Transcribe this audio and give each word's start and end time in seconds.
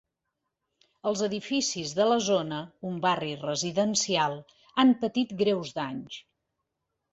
Els 1.11 1.19
edificis 1.27 1.91
de 1.99 2.07
la 2.13 2.17
zona, 2.29 2.63
un 2.93 2.97
barri 3.05 3.37
residencial, 3.43 4.41
han 4.85 4.97
patit 5.07 5.39
greus 5.45 5.79
danys. 5.81 6.21